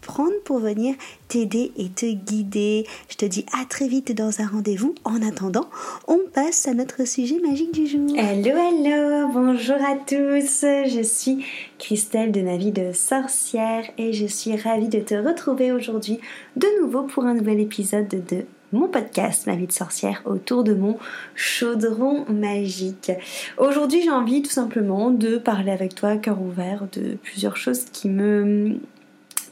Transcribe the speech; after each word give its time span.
prendre 0.00 0.38
pour 0.44 0.58
venir 0.58 0.94
t'aider 1.28 1.72
et 1.76 1.88
te 1.88 2.06
guider. 2.06 2.86
Je 3.08 3.16
te 3.16 3.24
dis 3.24 3.46
à 3.58 3.64
très 3.64 3.88
vite 3.88 4.14
dans 4.16 4.40
un 4.40 4.46
rendez-vous. 4.46 4.94
En 5.04 5.22
attendant, 5.22 5.68
on 6.08 6.18
passe 6.32 6.68
à 6.68 6.74
notre 6.74 7.06
sujet 7.06 7.38
magique 7.40 7.72
du 7.72 7.86
jour. 7.86 8.16
Hello, 8.16 8.50
hello, 8.50 9.28
bonjour 9.32 9.76
à 9.76 9.96
tous. 9.96 10.62
Je 10.62 11.02
suis 11.02 11.44
Christelle 11.78 12.32
de 12.32 12.42
ma 12.42 12.56
vie 12.56 12.72
de 12.72 12.92
sorcière 12.92 13.84
et 13.98 14.12
je 14.12 14.26
suis 14.26 14.56
ravie 14.56 14.88
de 14.88 15.00
te 15.00 15.14
retrouver 15.14 15.72
aujourd'hui 15.72 16.20
de 16.56 16.66
nouveau 16.82 17.02
pour 17.02 17.24
un 17.24 17.34
nouvel 17.34 17.60
épisode 17.60 18.08
de 18.08 18.44
mon 18.72 18.88
podcast 18.88 19.46
Ma 19.46 19.56
vie 19.56 19.66
de 19.66 19.72
sorcière 19.72 20.22
autour 20.26 20.62
de 20.62 20.74
mon 20.74 20.96
chaudron 21.34 22.24
magique. 22.28 23.10
Aujourd'hui 23.58 24.02
j'ai 24.02 24.10
envie 24.10 24.42
tout 24.42 24.50
simplement 24.50 25.10
de 25.10 25.38
parler 25.38 25.72
avec 25.72 25.94
toi 25.94 26.16
cœur 26.16 26.40
ouvert 26.40 26.86
de 26.92 27.16
plusieurs 27.16 27.56
choses 27.56 27.84
qui 27.92 28.08
me 28.08 28.78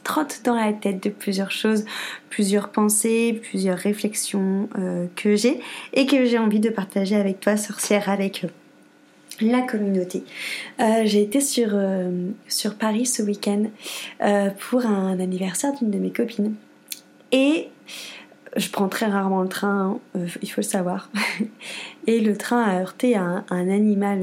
trotte 0.03 0.41
dans 0.43 0.55
la 0.55 0.73
tête 0.73 1.03
de 1.03 1.09
plusieurs 1.09 1.51
choses, 1.51 1.85
plusieurs 2.29 2.69
pensées, 2.69 3.39
plusieurs 3.41 3.77
réflexions 3.77 4.69
euh, 4.77 5.07
que 5.15 5.35
j'ai 5.35 5.59
et 5.93 6.05
que 6.05 6.25
j'ai 6.25 6.37
envie 6.37 6.59
de 6.59 6.69
partager 6.69 7.15
avec 7.15 7.39
toi, 7.39 7.57
sorcière, 7.57 8.09
avec 8.09 8.45
la 9.41 9.61
communauté. 9.61 10.23
Euh, 10.79 11.03
j'ai 11.05 11.21
été 11.21 11.41
sur, 11.41 11.69
euh, 11.73 12.29
sur 12.47 12.75
Paris 12.75 13.05
ce 13.05 13.23
week-end 13.23 13.65
pour 14.59 14.85
un 14.85 15.19
anniversaire 15.19 15.73
d'une 15.73 15.91
de 15.91 15.97
mes 15.97 16.11
copines. 16.11 16.55
Et 17.31 17.67
je 18.57 18.69
prends 18.69 18.89
très 18.89 19.05
rarement 19.05 19.43
le 19.43 19.47
train, 19.47 19.99
hein, 20.15 20.25
il 20.41 20.49
faut 20.49 20.61
le 20.61 20.67
savoir. 20.67 21.11
Et 22.07 22.19
le 22.19 22.35
train 22.35 22.63
a 22.63 22.79
heurté 22.79 23.15
un 23.15 23.45
animal 23.49 24.19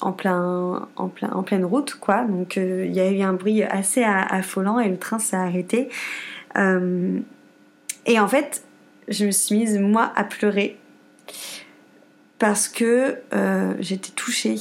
en, 0.00 0.12
plein, 0.12 0.88
en, 0.96 1.08
plein, 1.08 1.30
en 1.30 1.42
pleine 1.42 1.64
route, 1.64 1.94
quoi. 1.94 2.24
Donc 2.24 2.56
euh, 2.58 2.84
il 2.86 2.94
y 2.94 3.00
a 3.00 3.10
eu 3.10 3.22
un 3.22 3.32
bruit 3.32 3.62
assez 3.62 4.02
affolant 4.04 4.78
et 4.78 4.88
le 4.88 4.98
train 4.98 5.18
s'est 5.18 5.36
arrêté. 5.36 5.88
Euh, 6.56 7.18
et 8.06 8.20
en 8.20 8.28
fait, 8.28 8.64
je 9.08 9.26
me 9.26 9.30
suis 9.30 9.56
mise, 9.56 9.78
moi, 9.78 10.12
à 10.16 10.24
pleurer 10.24 10.78
parce 12.38 12.68
que 12.68 13.18
euh, 13.32 13.74
j'étais 13.80 14.10
touchée 14.10 14.56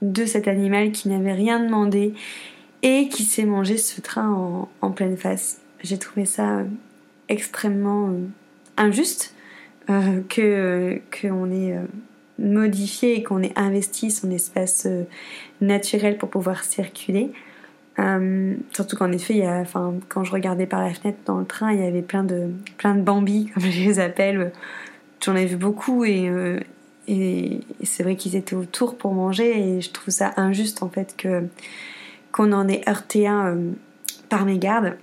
de 0.00 0.24
cet 0.24 0.48
animal 0.48 0.92
qui 0.92 1.08
n'avait 1.08 1.34
rien 1.34 1.60
demandé 1.60 2.14
et 2.82 3.08
qui 3.08 3.24
s'est 3.24 3.44
mangé 3.44 3.76
ce 3.76 4.00
train 4.00 4.30
en, 4.30 4.68
en 4.80 4.90
pleine 4.90 5.16
face. 5.16 5.60
J'ai 5.82 5.98
trouvé 5.98 6.24
ça 6.24 6.62
extrêmement 7.28 8.14
injuste 8.76 9.34
que 9.86 11.00
qu'on 11.10 11.50
ait 11.50 11.76
modifié 12.40 13.16
et 13.16 13.22
qu'on 13.22 13.42
ait 13.42 13.52
investi 13.56 14.10
son 14.10 14.30
espace 14.30 14.86
euh, 14.86 15.04
naturel 15.60 16.18
pour 16.18 16.30
pouvoir 16.30 16.64
circuler. 16.64 17.30
Euh, 17.98 18.54
surtout 18.72 18.96
qu'en 18.96 19.12
effet, 19.12 19.34
il 19.34 19.40
y 19.40 19.46
a, 19.46 19.58
enfin, 19.58 19.94
quand 20.08 20.24
je 20.24 20.32
regardais 20.32 20.66
par 20.66 20.80
la 20.80 20.92
fenêtre 20.94 21.18
dans 21.26 21.38
le 21.38 21.44
train, 21.44 21.72
il 21.72 21.80
y 21.80 21.86
avait 21.86 22.02
plein 22.02 22.24
de, 22.24 22.48
plein 22.78 22.94
de 22.94 23.02
bambis, 23.02 23.50
comme 23.54 23.62
je 23.62 23.80
les 23.80 24.00
appelle. 24.00 24.52
J'en 25.22 25.36
ai 25.36 25.44
vu 25.44 25.56
beaucoup 25.56 26.04
et, 26.04 26.28
euh, 26.28 26.58
et, 27.06 27.60
c'est 27.82 28.02
vrai 28.02 28.16
qu'ils 28.16 28.36
étaient 28.36 28.56
autour 28.56 28.96
pour 28.96 29.12
manger 29.12 29.58
et 29.58 29.80
je 29.80 29.90
trouve 29.90 30.12
ça 30.12 30.32
injuste 30.36 30.82
en 30.82 30.88
fait 30.88 31.14
que 31.16 31.44
qu'on 32.32 32.52
en 32.52 32.68
ait 32.68 32.88
heurté 32.88 33.26
un 33.26 33.56
par 34.28 34.46
mes 34.46 34.58
gardes. 34.58 34.96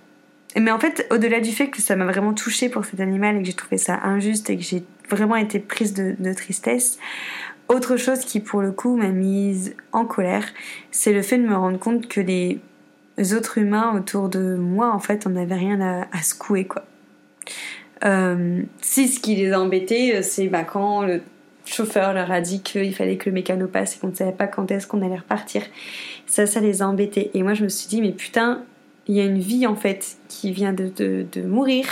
Mais 0.55 0.71
en 0.71 0.79
fait, 0.79 1.05
au-delà 1.11 1.39
du 1.39 1.51
fait 1.51 1.67
que 1.67 1.81
ça 1.81 1.95
m'a 1.95 2.05
vraiment 2.05 2.33
touchée 2.33 2.69
pour 2.69 2.85
cet 2.85 2.99
animal 2.99 3.35
et 3.35 3.39
que 3.41 3.45
j'ai 3.45 3.53
trouvé 3.53 3.77
ça 3.77 3.99
injuste 4.03 4.49
et 4.49 4.57
que 4.57 4.63
j'ai 4.63 4.83
vraiment 5.09 5.35
été 5.35 5.59
prise 5.59 5.93
de, 5.93 6.33
tristesse, 6.33 6.99
autre 7.67 7.97
chose 7.97 8.19
qui 8.19 8.39
pour 8.39 8.61
le 8.61 8.71
coup 8.71 8.95
m'a 8.95 9.09
mise 9.09 9.75
en 9.91 10.05
colère, 10.05 10.45
c'est 10.91 11.13
le 11.13 11.21
fait 11.21 11.37
de 11.37 11.45
me 11.45 11.55
rendre 11.55 11.79
compte 11.79 12.07
que 12.07 12.21
les 12.21 12.59
autres 13.33 13.57
humains 13.57 13.95
autour 13.95 14.29
de 14.29 14.55
moi, 14.55 14.93
en 14.93 14.99
fait, 14.99 15.27
on 15.27 15.31
n'avait 15.31 15.55
rien 15.55 16.07
à, 16.11 16.21
secouer, 16.21 16.65
quoi. 16.65 16.85
Euh, 18.05 18.61
si 18.79 19.07
ce 19.07 19.19
qui 19.19 19.35
les 19.35 19.51
a 19.51 19.59
embêtés, 19.59 20.21
c'est 20.21 20.47
bah, 20.47 20.63
quand 20.63 21.01
le 21.01 21.21
chauffeur 21.65 22.13
leur 22.13 22.31
a 22.31 22.41
dit 22.41 22.61
qu'il 22.61 22.93
fallait 22.93 23.17
que 23.17 23.29
le 23.29 23.33
mécano 23.33 23.67
passe 23.67 23.95
et 23.95 23.99
qu'on 23.99 24.09
ne 24.09 24.15
savait 24.15 24.31
pas 24.31 24.47
quand 24.47 24.71
est-ce 24.71 24.87
qu'on 24.87 25.01
allait 25.01 25.17
repartir. 25.17 25.63
Ça, 26.25 26.45
ça 26.45 26.59
les 26.59 26.81
a 26.81 26.87
embêtés. 26.87 27.31
Et 27.33 27.43
moi, 27.43 27.53
je 27.53 27.63
me 27.63 27.69
suis 27.69 27.87
dit, 27.87 28.01
mais 28.01 28.11
putain, 28.11 28.63
il 29.07 29.15
y 29.15 29.21
a 29.21 29.23
une 29.23 29.39
vie 29.39 29.65
en 29.67 29.75
fait 29.75 30.17
qui 30.27 30.51
vient 30.51 30.73
de, 30.73 31.25
mourir 31.45 31.85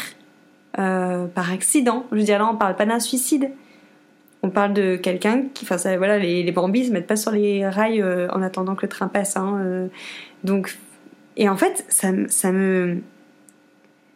euh, 0.78 1.28
par 1.28 1.52
accident. 1.52 2.06
Je 2.12 2.18
veux 2.18 2.24
dire, 2.24 2.40
là, 2.40 2.50
on 2.52 2.58
parle 2.58 2.76
pas 2.76 2.86
d'un 2.86 3.00
suicide. 3.00 3.52
On 4.44 4.50
parle 4.50 4.74
de 4.74 4.96
quelqu'un 4.96 5.44
qui, 5.54 5.64
enfin, 5.66 5.78
ça, 5.78 5.96
voilà, 5.98 6.20
les, 6.20 6.44
les 6.44 6.52
bambis 6.52 6.88
se 6.88 6.92
mettent 6.92 7.08
pas 7.08 7.16
sur 7.16 7.32
les 7.32 7.68
rails 7.68 8.02
euh, 8.02 8.28
en 8.32 8.42
attendant 8.42 8.76
que 8.76 8.84
le 8.86 8.90
train 8.90 9.08
passe. 9.08 9.38
Hein, 9.38 9.60
euh. 9.64 9.88
donc, 10.44 10.78
et 11.38 11.48
en 11.48 11.56
fait, 11.56 11.86
ça, 11.88 12.10
ça 12.28 12.52
me, 12.52 12.98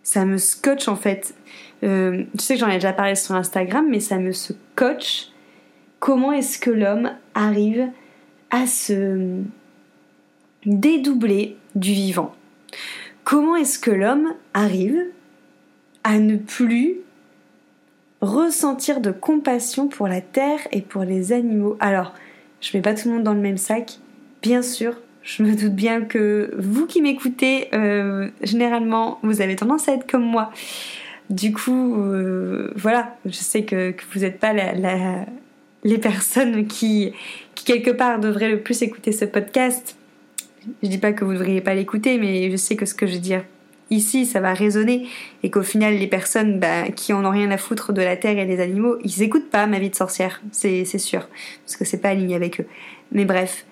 ça 0.03 0.25
me 0.25 0.37
scotche 0.37 0.87
en 0.87 0.95
fait. 0.95 1.33
je 1.81 2.25
sais 2.37 2.55
que 2.55 2.59
j'en 2.59 2.67
ai 2.67 2.75
déjà 2.75 2.93
parlé 2.93 3.15
sur 3.15 3.35
Instagram, 3.35 3.87
mais 3.89 3.99
ça 3.99 4.17
me 4.17 4.31
scotche. 4.31 5.29
Comment 5.99 6.31
est-ce 6.31 6.59
que 6.59 6.69
l'homme 6.69 7.11
arrive 7.35 7.87
à 8.51 8.67
se 8.67 9.39
dédoubler 10.65 11.57
du 11.75 11.91
vivant? 11.91 12.33
Comment 13.23 13.55
est-ce 13.55 13.79
que 13.79 13.91
l'homme 13.91 14.33
arrive 14.53 14.99
à 16.03 16.19
ne 16.19 16.37
plus 16.37 16.97
ressentir 18.21 18.99
de 18.99 19.11
compassion 19.11 19.87
pour 19.87 20.07
la 20.07 20.21
terre 20.21 20.59
et 20.71 20.81
pour 20.81 21.03
les 21.03 21.31
animaux 21.31 21.77
Alors, 21.79 22.13
je 22.61 22.75
mets 22.75 22.81
pas 22.81 22.93
tout 22.93 23.07
le 23.07 23.15
monde 23.15 23.23
dans 23.23 23.33
le 23.33 23.39
même 23.39 23.57
sac, 23.57 23.99
bien 24.41 24.61
sûr. 24.61 24.95
Je 25.21 25.43
me 25.43 25.55
doute 25.55 25.75
bien 25.75 26.01
que 26.01 26.53
vous 26.57 26.85
qui 26.85 27.01
m'écoutez, 27.01 27.69
euh, 27.73 28.29
généralement, 28.41 29.19
vous 29.21 29.41
avez 29.41 29.55
tendance 29.55 29.87
à 29.87 29.93
être 29.93 30.09
comme 30.09 30.25
moi. 30.25 30.51
Du 31.29 31.53
coup, 31.53 31.95
euh, 32.01 32.73
voilà, 32.75 33.15
je 33.25 33.31
sais 33.31 33.63
que, 33.63 33.93
vous 34.13 34.21
n'êtes 34.21 34.39
pas 34.39 34.53
les 35.83 35.97
personnes 35.97 36.65
qui, 36.65 37.13
quelque 37.53 37.91
part, 37.91 38.19
devraient 38.19 38.49
le 38.49 38.61
plus 38.61 38.81
écouter 38.81 39.11
ce 39.11 39.25
podcast 39.25 39.95
je 40.83 40.87
dis 40.87 40.97
pas 40.97 41.13
que 41.13 41.23
vous 41.23 41.31
ne 41.31 41.37
devriez 41.37 41.61
pas 41.61 41.73
l'écouter, 41.73 42.17
mais 42.17 42.49
je 42.51 42.55
sais 42.55 42.75
que 42.75 42.85
ce 42.85 42.93
que 42.93 43.07
je 43.07 43.13
veux 43.13 43.19
dire 43.19 43.43
ici, 43.89 44.25
ça 44.25 44.39
va 44.39 44.53
résonner 44.53 45.07
et 45.43 45.49
qu'au 45.49 45.63
final, 45.63 45.95
les 45.95 46.07
personnes 46.07 46.59
bah, 46.59 46.89
qui 46.95 47.13
en 47.13 47.25
ont 47.25 47.31
rien 47.31 47.51
à 47.51 47.57
foutre 47.57 47.93
de 47.93 48.01
la 48.01 48.15
terre 48.15 48.37
et 48.37 48.45
des 48.45 48.59
animaux, 48.59 48.97
ils 49.03 49.23
écoutent 49.23 49.49
pas 49.49 49.67
ma 49.67 49.79
vie 49.79 49.89
de 49.89 49.95
sorcière, 49.95 50.41
c'est 50.51 50.85
sûr, 50.85 51.27
parce 51.65 51.77
que 51.77 51.85
c'est 51.85 52.01
pas 52.01 52.09
aligné 52.09 52.35
avec 52.35 52.59
eux. 52.59 52.65
Mais 53.11 53.25
bref. 53.25 53.65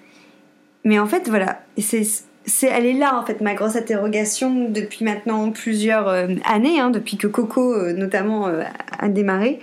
Mais 0.84 1.00
en 1.00 1.06
fait, 1.06 1.28
voilà, 1.28 1.62
c'est 1.78 2.04
c'est 2.48 2.68
elle 2.68 2.86
est 2.86 2.94
là 2.94 3.19
en 3.19 3.25
fait 3.25 3.42
ma 3.42 3.54
grosse 3.54 3.75
interrogation 3.75 4.69
depuis 4.69 5.04
maintenant 5.04 5.52
plusieurs 5.52 6.08
euh, 6.08 6.28
années, 6.46 6.80
hein, 6.80 6.90
depuis 6.90 7.18
que 7.18 7.28
Coco 7.28 7.74
euh, 7.74 7.94
notamment 7.94 8.48
euh, 8.48 8.63
a 8.98 9.10
démarré 9.10 9.60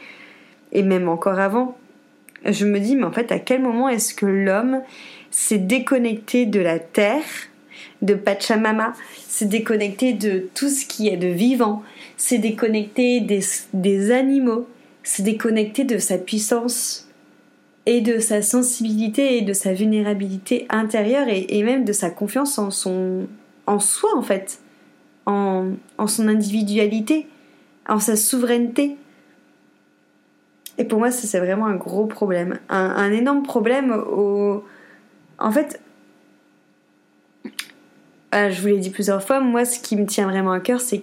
et 0.70 0.82
même 0.82 1.08
encore 1.08 1.40
avant. 1.40 1.76
Je 2.44 2.66
me 2.66 2.78
dis 2.78 2.94
mais 2.94 3.04
en 3.04 3.12
fait 3.12 3.32
à 3.32 3.38
quel 3.38 3.62
moment 3.62 3.88
est-ce 3.88 4.14
que 4.14 4.26
l'homme 4.26 4.82
c'est 5.30 5.66
déconnecté 5.66 6.46
de 6.46 6.60
la 6.60 6.78
terre, 6.78 7.24
de 8.04 8.14
Pachamama, 8.14 8.92
c'est 9.28 9.48
déconnecté 9.48 10.12
de 10.12 10.48
tout 10.54 10.68
ce 10.68 10.86
qui 10.86 11.08
est 11.08 11.16
de 11.16 11.28
vivant, 11.28 11.82
c'est 12.16 12.38
déconnecté 12.38 13.20
des, 13.20 14.10
animaux, 14.12 14.68
c'est 15.02 15.22
déconnecté 15.22 15.84
de 15.84 15.98
sa 15.98 16.18
puissance 16.18 17.08
et 17.86 18.00
de 18.00 18.18
sa 18.18 18.42
sensibilité 18.42 19.38
et 19.38 19.42
de 19.42 19.52
sa 19.52 19.72
vulnérabilité 19.72 20.66
intérieure 20.70 21.26
et, 21.28 21.62
même 21.62 21.84
de 21.84 21.92
sa 21.92 22.10
confiance 22.10 22.58
en, 22.58 22.70
son, 22.70 23.26
en 23.66 23.78
soi 23.78 24.10
en 24.16 24.22
fait, 24.22 24.60
en, 25.26 25.72
son 26.06 26.28
individualité, 26.28 27.26
en 27.88 27.98
sa 27.98 28.16
souveraineté. 28.16 28.96
Et 30.76 30.84
pour 30.84 30.98
moi, 30.98 31.10
ça 31.10 31.26
c'est 31.26 31.40
vraiment 31.40 31.66
un 31.66 31.76
gros 31.76 32.06
problème, 32.06 32.58
un, 32.68 32.90
un 32.90 33.12
énorme 33.12 33.42
problème 33.42 33.92
au, 33.92 34.64
en 35.38 35.52
fait, 35.52 35.80
euh, 38.34 38.50
je 38.50 38.60
vous 38.60 38.68
l'ai 38.68 38.78
dit 38.78 38.90
plusieurs 38.90 39.22
fois, 39.22 39.40
moi 39.40 39.64
ce 39.64 39.78
qui 39.78 39.96
me 39.96 40.06
tient 40.06 40.28
vraiment 40.28 40.52
à 40.52 40.60
cœur, 40.60 40.80
c'est 40.80 41.02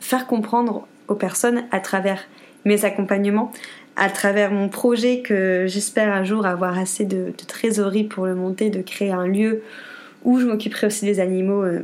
faire 0.00 0.26
comprendre 0.26 0.86
aux 1.08 1.14
personnes 1.14 1.64
à 1.70 1.80
travers 1.80 2.22
mes 2.64 2.84
accompagnements, 2.84 3.52
à 3.96 4.08
travers 4.08 4.50
mon 4.50 4.68
projet 4.68 5.20
que 5.20 5.66
j'espère 5.66 6.12
un 6.12 6.24
jour 6.24 6.46
avoir 6.46 6.78
assez 6.78 7.04
de, 7.04 7.32
trésorerie 7.46 8.04
pour 8.04 8.26
le 8.26 8.34
monter, 8.34 8.70
de 8.70 8.82
créer 8.82 9.12
un 9.12 9.26
lieu 9.26 9.62
où 10.24 10.38
je 10.38 10.46
m'occuperai 10.46 10.86
aussi 10.86 11.04
des 11.04 11.20
animaux 11.20 11.62
euh, 11.62 11.80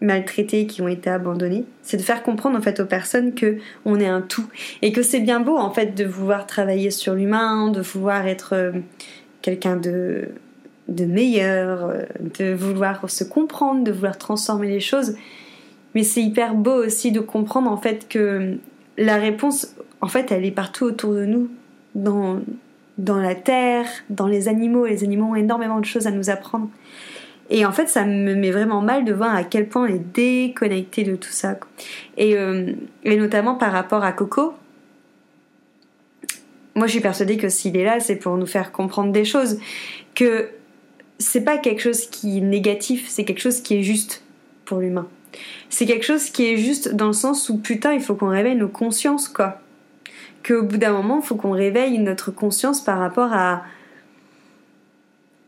maltraités 0.00 0.66
qui 0.66 0.82
ont 0.82 0.88
été 0.88 1.10
abandonnés. 1.10 1.64
C'est 1.82 1.96
de 1.96 2.02
faire 2.02 2.22
comprendre 2.22 2.56
en 2.58 2.62
fait 2.62 2.80
aux 2.80 2.86
personnes 2.86 3.34
que 3.34 3.58
on 3.84 4.00
est 4.00 4.06
un 4.06 4.20
tout 4.20 4.46
et 4.80 4.92
que 4.92 5.02
c'est 5.02 5.20
bien 5.20 5.40
beau 5.40 5.56
en 5.56 5.72
fait 5.72 5.94
de 5.94 6.04
vouloir 6.04 6.46
travailler 6.46 6.90
sur 6.90 7.14
l'humain, 7.14 7.70
de 7.70 7.80
vouloir 7.80 8.26
être 8.26 8.54
euh, 8.54 8.72
quelqu'un 9.42 9.76
de 9.76 10.28
de 10.88 11.04
meilleur, 11.04 11.86
euh, 11.86 12.02
de 12.38 12.52
vouloir 12.52 13.08
se 13.08 13.24
comprendre, 13.24 13.84
de 13.84 13.92
vouloir 13.92 14.18
transformer 14.18 14.68
les 14.68 14.80
choses. 14.80 15.14
Mais 15.94 16.02
c'est 16.02 16.22
hyper 16.22 16.54
beau 16.54 16.84
aussi 16.84 17.12
de 17.12 17.20
comprendre 17.20 17.70
en 17.70 17.76
fait 17.76 18.08
que 18.08 18.56
la 18.98 19.16
réponse, 19.16 19.74
en 20.00 20.08
fait, 20.08 20.32
elle 20.32 20.44
est 20.44 20.50
partout 20.50 20.84
autour 20.84 21.14
de 21.14 21.24
nous, 21.24 21.50
dans, 21.94 22.40
la 22.98 23.34
terre, 23.34 23.86
dans 24.10 24.26
les 24.26 24.48
animaux. 24.48 24.86
Les 24.86 25.04
animaux 25.04 25.26
ont 25.26 25.34
énormément 25.34 25.80
de 25.80 25.84
choses 25.84 26.06
à 26.06 26.10
nous 26.10 26.30
apprendre. 26.30 26.68
Et 27.50 27.66
en 27.66 27.72
fait, 27.72 27.88
ça 27.88 28.04
me 28.04 28.34
met 28.34 28.50
vraiment 28.50 28.80
mal 28.80 29.04
de 29.04 29.12
voir 29.12 29.34
à 29.34 29.44
quel 29.44 29.68
point 29.68 29.82
on 29.82 29.94
est 29.94 30.12
déconnecté 30.14 31.04
de 31.04 31.16
tout 31.16 31.30
ça. 31.30 31.58
Et, 32.16 32.36
euh, 32.36 32.72
et 33.04 33.16
notamment 33.16 33.56
par 33.56 33.72
rapport 33.72 34.04
à 34.04 34.12
Coco, 34.12 34.54
moi 36.74 36.86
je 36.86 36.92
suis 36.92 37.00
persuadée 37.00 37.36
que 37.36 37.48
s'il 37.48 37.76
est 37.76 37.84
là, 37.84 38.00
c'est 38.00 38.16
pour 38.16 38.36
nous 38.36 38.46
faire 38.46 38.72
comprendre 38.72 39.12
des 39.12 39.24
choses. 39.24 39.58
Que 40.14 40.48
c'est 41.22 41.42
pas 41.42 41.58
quelque 41.58 41.80
chose 41.80 42.06
qui 42.06 42.38
est 42.38 42.42
négatif, 42.42 43.06
c'est 43.08 43.24
quelque 43.24 43.40
chose 43.40 43.60
qui 43.60 43.76
est 43.76 43.82
juste 43.82 44.22
pour 44.64 44.78
l'humain. 44.78 45.08
C'est 45.70 45.86
quelque 45.86 46.04
chose 46.04 46.30
qui 46.30 46.46
est 46.46 46.56
juste 46.56 46.94
dans 46.94 47.06
le 47.06 47.12
sens 47.12 47.48
où 47.48 47.56
putain, 47.56 47.92
il 47.94 48.00
faut 48.00 48.14
qu'on 48.14 48.28
réveille 48.28 48.56
nos 48.56 48.68
consciences, 48.68 49.28
quoi. 49.28 49.60
Qu'au 50.46 50.62
bout 50.62 50.76
d'un 50.76 50.92
moment, 50.92 51.20
il 51.22 51.26
faut 51.26 51.36
qu'on 51.36 51.52
réveille 51.52 51.98
notre 51.98 52.30
conscience 52.30 52.80
par 52.80 52.98
rapport 52.98 53.32
à, 53.32 53.62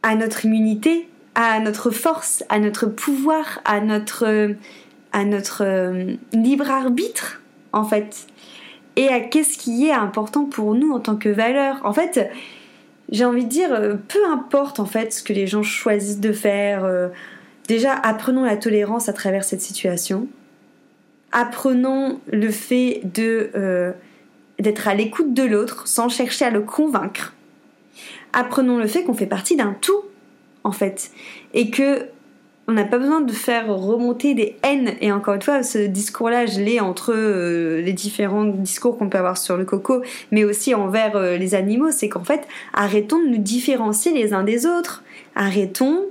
à 0.02 0.14
notre 0.14 0.44
immunité, 0.44 1.08
à 1.34 1.58
notre 1.60 1.90
force, 1.90 2.44
à 2.48 2.58
notre 2.60 2.86
pouvoir, 2.86 3.60
à 3.64 3.80
notre, 3.80 4.54
à 5.12 5.24
notre 5.24 5.64
euh, 5.64 6.14
libre 6.32 6.70
arbitre, 6.70 7.42
en 7.72 7.84
fait. 7.84 8.26
Et 8.96 9.08
à 9.08 9.20
qu'est-ce 9.20 9.58
qui 9.58 9.88
est 9.88 9.92
important 9.92 10.44
pour 10.44 10.74
nous 10.74 10.92
en 10.92 11.00
tant 11.00 11.16
que 11.16 11.28
valeur? 11.28 11.80
En 11.84 11.92
fait, 11.92 12.30
j'ai 13.10 13.24
envie 13.24 13.44
de 13.44 13.50
dire, 13.50 13.72
euh, 13.72 13.94
peu 14.08 14.24
importe 14.26 14.80
en 14.80 14.86
fait 14.86 15.12
ce 15.12 15.22
que 15.22 15.32
les 15.32 15.46
gens 15.46 15.62
choisissent 15.62 16.20
de 16.20 16.32
faire. 16.32 16.84
Euh, 16.84 17.08
déjà, 17.68 17.92
apprenons 17.92 18.44
la 18.44 18.56
tolérance 18.56 19.08
à 19.08 19.12
travers 19.12 19.44
cette 19.44 19.60
situation. 19.60 20.28
Apprenons 21.32 22.20
le 22.32 22.50
fait 22.50 23.00
de 23.04 23.50
euh, 23.54 23.92
d'être 24.58 24.88
à 24.88 24.94
l'écoute 24.94 25.34
de 25.34 25.42
l'autre 25.42 25.86
sans 25.88 26.08
chercher 26.08 26.44
à 26.46 26.50
le 26.50 26.62
convaincre. 26.62 27.34
Apprenons 28.32 28.78
le 28.78 28.86
fait 28.86 29.02
qu'on 29.04 29.14
fait 29.14 29.26
partie 29.26 29.56
d'un 29.56 29.76
tout 29.80 30.02
en 30.62 30.72
fait 30.72 31.10
et 31.52 31.70
que 31.70 32.06
on 32.66 32.72
n'a 32.72 32.84
pas 32.84 32.98
besoin 32.98 33.20
de 33.20 33.32
faire 33.32 33.68
remonter 33.68 34.34
des 34.34 34.56
haines. 34.62 34.94
Et 35.00 35.12
encore 35.12 35.34
une 35.34 35.42
fois, 35.42 35.62
ce 35.62 35.78
discours-là, 35.78 36.46
je 36.46 36.60
l'ai 36.60 36.80
entre 36.80 37.12
euh, 37.14 37.82
les 37.82 37.92
différents 37.92 38.44
discours 38.44 38.96
qu'on 38.96 39.08
peut 39.08 39.18
avoir 39.18 39.36
sur 39.36 39.56
le 39.56 39.64
coco, 39.64 40.02
mais 40.30 40.44
aussi 40.44 40.74
envers 40.74 41.16
euh, 41.16 41.36
les 41.36 41.54
animaux. 41.54 41.90
C'est 41.90 42.08
qu'en 42.08 42.24
fait, 42.24 42.46
arrêtons 42.72 43.22
de 43.22 43.28
nous 43.28 43.38
différencier 43.38 44.12
les 44.12 44.32
uns 44.32 44.44
des 44.44 44.66
autres. 44.66 45.02
Arrêtons 45.34 46.06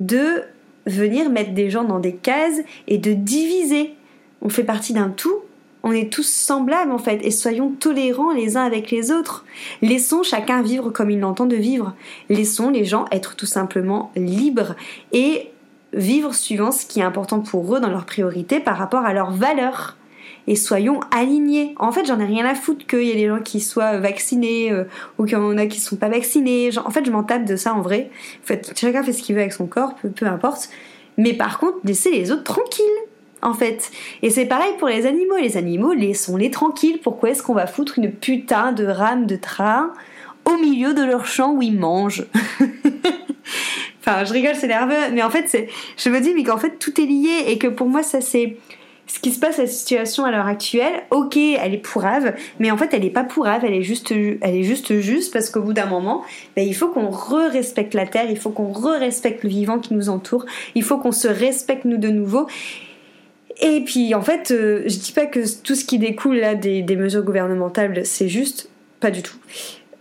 de 0.00 0.42
venir 0.86 1.30
mettre 1.30 1.52
des 1.52 1.70
gens 1.70 1.84
dans 1.84 2.00
des 2.00 2.14
cases 2.14 2.60
et 2.88 2.98
de 2.98 3.12
diviser. 3.12 3.94
On 4.42 4.48
fait 4.48 4.64
partie 4.64 4.92
d'un 4.92 5.10
tout. 5.10 5.38
On 5.82 5.92
est 5.92 6.12
tous 6.12 6.28
semblables 6.28 6.90
en 6.90 6.98
fait 6.98 7.20
et 7.22 7.30
soyons 7.30 7.70
tolérants 7.70 8.32
les 8.32 8.56
uns 8.56 8.64
avec 8.64 8.90
les 8.90 9.12
autres. 9.12 9.44
Laissons 9.82 10.24
chacun 10.24 10.60
vivre 10.60 10.90
comme 10.90 11.10
il 11.10 11.20
l'entend 11.20 11.46
de 11.46 11.54
vivre. 11.54 11.94
Laissons 12.28 12.70
les 12.70 12.84
gens 12.84 13.04
être 13.12 13.36
tout 13.36 13.46
simplement 13.46 14.10
libres 14.16 14.74
et 15.12 15.50
vivre 15.96 16.34
suivant 16.34 16.70
ce 16.70 16.86
qui 16.86 17.00
est 17.00 17.04
important 17.04 17.40
pour 17.40 17.74
eux 17.74 17.80
dans 17.80 17.90
leurs 17.90 18.06
priorités 18.06 18.60
par 18.60 18.76
rapport 18.76 19.04
à 19.04 19.12
leurs 19.12 19.32
valeurs. 19.32 19.96
Et 20.48 20.54
soyons 20.54 21.00
alignés. 21.10 21.74
En 21.78 21.90
fait, 21.90 22.04
j'en 22.06 22.20
ai 22.20 22.24
rien 22.24 22.46
à 22.46 22.54
foutre 22.54 22.86
qu'il 22.86 23.02
y 23.02 23.10
ait 23.10 23.16
des 23.16 23.26
gens 23.26 23.40
qui 23.40 23.60
soient 23.60 23.98
vaccinés 23.98 24.70
euh, 24.70 24.84
ou 25.18 25.24
qu'il 25.24 25.32
y 25.32 25.40
en 25.40 25.58
a 25.58 25.66
qui 25.66 25.80
sont 25.80 25.96
pas 25.96 26.08
vaccinés. 26.08 26.70
en 26.78 26.90
fait, 26.90 27.04
je 27.04 27.10
m'en 27.10 27.24
tape 27.24 27.44
de 27.44 27.56
ça 27.56 27.74
en 27.74 27.80
vrai. 27.80 28.10
En 28.44 28.46
fait, 28.46 28.72
chacun 28.76 29.02
fait 29.02 29.12
ce 29.12 29.22
qu'il 29.22 29.34
veut 29.34 29.40
avec 29.40 29.52
son 29.52 29.66
corps, 29.66 29.96
peu, 29.96 30.08
peu 30.08 30.26
importe. 30.26 30.68
Mais 31.18 31.32
par 31.32 31.58
contre, 31.58 31.78
laissez 31.82 32.10
les 32.10 32.30
autres 32.30 32.44
tranquilles 32.44 32.84
en 33.42 33.54
fait. 33.54 33.90
Et 34.22 34.30
c'est 34.30 34.46
pareil 34.46 34.72
pour 34.78 34.88
les 34.88 35.06
animaux. 35.06 35.36
Les 35.36 35.56
animaux, 35.56 35.92
laissons-les 35.92 36.50
tranquilles. 36.50 36.98
Pourquoi 37.02 37.30
est-ce 37.30 37.42
qu'on 37.42 37.54
va 37.54 37.66
foutre 37.66 37.98
une 37.98 38.12
putain 38.12 38.72
de 38.72 38.86
rame 38.86 39.26
de 39.26 39.36
train 39.36 39.92
au 40.44 40.56
milieu 40.58 40.94
de 40.94 41.02
leur 41.02 41.26
champ 41.26 41.54
où 41.54 41.62
ils 41.62 41.78
mangent? 41.78 42.26
Enfin, 44.06 44.24
je 44.24 44.32
rigole, 44.32 44.54
c'est 44.54 44.68
nerveux, 44.68 45.12
mais 45.12 45.22
en 45.22 45.30
fait, 45.30 45.48
c'est, 45.48 45.68
je 45.96 46.10
me 46.10 46.20
dis, 46.20 46.32
mais 46.34 46.44
qu'en 46.44 46.58
fait, 46.58 46.78
tout 46.78 47.00
est 47.00 47.06
lié 47.06 47.46
et 47.48 47.58
que 47.58 47.66
pour 47.66 47.88
moi, 47.88 48.04
ça 48.04 48.20
c'est 48.20 48.56
ce 49.08 49.20
qui 49.20 49.30
se 49.30 49.38
passe, 49.38 49.58
la 49.58 49.66
situation 49.66 50.24
à 50.24 50.30
l'heure 50.30 50.46
actuelle, 50.46 51.02
ok, 51.10 51.36
elle 51.36 51.74
est 51.74 51.78
pourrave, 51.78 52.34
mais 52.58 52.70
en 52.70 52.76
fait, 52.76 52.92
elle 52.92 53.04
est 53.04 53.10
pas 53.10 53.24
pourrave, 53.24 53.64
elle 53.64 53.74
est 53.74 53.82
juste, 53.82 54.10
elle 54.10 54.56
est 54.56 54.64
juste 54.64 55.00
juste 55.00 55.32
parce 55.32 55.50
qu'au 55.50 55.60
bout 55.60 55.72
d'un 55.72 55.86
moment, 55.86 56.24
ben, 56.56 56.66
il 56.66 56.74
faut 56.74 56.88
qu'on 56.88 57.08
re-respecte 57.08 57.94
la 57.94 58.06
terre, 58.06 58.28
il 58.28 58.36
faut 58.36 58.50
qu'on 58.50 58.72
re-respecte 58.72 59.44
le 59.44 59.48
vivant 59.48 59.78
qui 59.78 59.94
nous 59.94 60.08
entoure, 60.08 60.44
il 60.74 60.82
faut 60.82 60.98
qu'on 60.98 61.12
se 61.12 61.28
respecte 61.28 61.84
nous 61.84 61.98
de 61.98 62.08
nouveau. 62.08 62.48
Et 63.60 63.82
puis, 63.84 64.14
en 64.14 64.22
fait, 64.22 64.50
euh, 64.50 64.82
je 64.86 64.98
dis 64.98 65.12
pas 65.12 65.26
que 65.26 65.40
tout 65.62 65.74
ce 65.74 65.84
qui 65.84 65.98
découle 65.98 66.36
là 66.36 66.54
des, 66.54 66.82
des 66.82 66.96
mesures 66.96 67.22
gouvernementales, 67.22 68.04
c'est 68.04 68.28
juste, 68.28 68.70
pas 69.00 69.10
du 69.10 69.22
tout. 69.22 69.36